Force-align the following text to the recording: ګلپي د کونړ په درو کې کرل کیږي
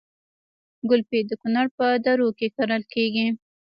ګلپي 0.89 1.19
د 1.29 1.31
کونړ 1.41 1.65
په 1.77 1.85
درو 2.05 2.27
کې 2.37 2.47
کرل 2.55 2.83
کیږي 2.93 3.27